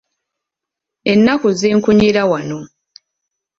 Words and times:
Ennaku 1.11 1.47
zinkunyira 1.59 2.23
wano. 2.31 2.59